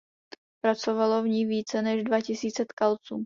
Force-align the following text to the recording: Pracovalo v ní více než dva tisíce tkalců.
Pracovalo 0.61 1.23
v 1.23 1.27
ní 1.27 1.45
více 1.45 1.81
než 1.81 2.03
dva 2.03 2.21
tisíce 2.21 2.65
tkalců. 2.65 3.19